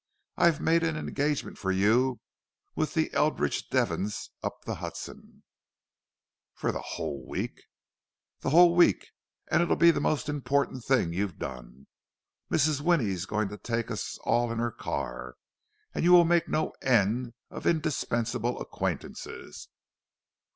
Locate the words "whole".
6.81-7.23, 8.49-8.73